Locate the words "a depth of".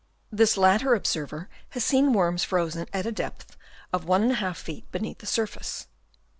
3.05-4.03